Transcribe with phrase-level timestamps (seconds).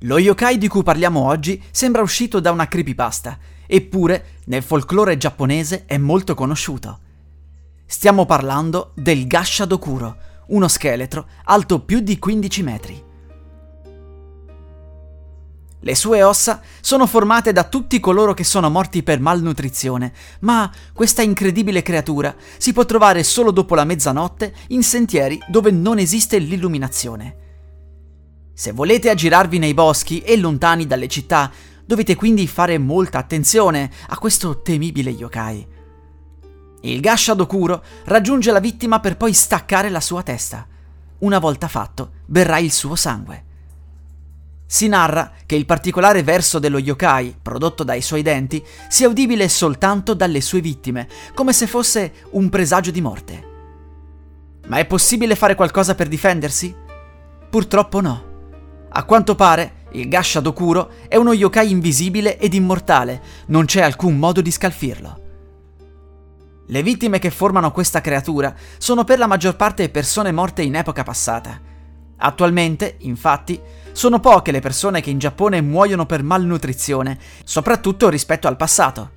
[0.00, 5.86] Lo yokai di cui parliamo oggi sembra uscito da una creepypasta, eppure nel folklore giapponese
[5.86, 6.98] è molto conosciuto.
[7.86, 10.16] Stiamo parlando del Gasha Dokuro,
[10.48, 13.04] uno scheletro alto più di 15 metri.
[15.80, 21.22] Le sue ossa sono formate da tutti coloro che sono morti per malnutrizione, ma questa
[21.22, 27.44] incredibile creatura si può trovare solo dopo la mezzanotte in sentieri dove non esiste l'illuminazione.
[28.58, 31.52] Se volete aggirarvi nei boschi e lontani dalle città,
[31.84, 35.66] dovete quindi fare molta attenzione a questo temibile yokai.
[36.80, 40.66] Il Gasha Dokuro raggiunge la vittima per poi staccare la sua testa.
[41.18, 43.44] Una volta fatto, berrà il suo sangue.
[44.64, 50.14] Si narra che il particolare verso dello yokai, prodotto dai suoi denti, sia udibile soltanto
[50.14, 53.48] dalle sue vittime, come se fosse un presagio di morte.
[54.68, 56.74] Ma è possibile fare qualcosa per difendersi?
[57.50, 58.35] Purtroppo no.
[58.96, 64.16] A quanto pare, il Gasha Dokuro è uno yokai invisibile ed immortale, non c'è alcun
[64.16, 65.20] modo di scalfirlo.
[66.66, 71.02] Le vittime che formano questa creatura sono per la maggior parte persone morte in epoca
[71.02, 71.60] passata.
[72.16, 73.60] Attualmente, infatti,
[73.92, 79.10] sono poche le persone che in Giappone muoiono per malnutrizione, soprattutto rispetto al passato.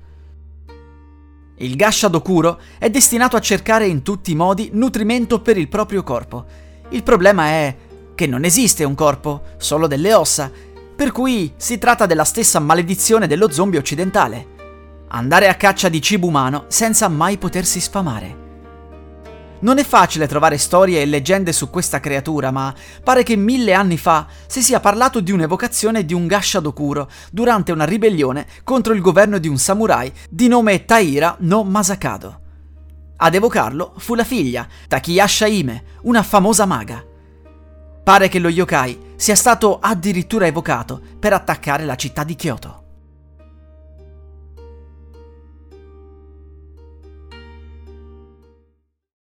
[1.56, 6.02] Il Gasha Dokuro è destinato a cercare in tutti i modi nutrimento per il proprio
[6.02, 6.44] corpo.
[6.90, 7.76] Il problema è
[8.20, 10.50] che non esiste un corpo, solo delle ossa,
[10.94, 15.06] per cui si tratta della stessa maledizione dello zombie occidentale.
[15.08, 18.36] Andare a caccia di cibo umano senza mai potersi sfamare.
[19.60, 23.96] Non è facile trovare storie e leggende su questa creatura, ma pare che mille anni
[23.96, 29.00] fa si sia parlato di un'evocazione di un Gasha Dokuro durante una ribellione contro il
[29.00, 32.40] governo di un samurai di nome Taira no Masakado.
[33.16, 37.08] Ad evocarlo fu la figlia, Takiyasha Hime, una famosa maga.
[38.02, 42.79] Pare che lo yokai sia stato addirittura evocato per attaccare la città di Kyoto.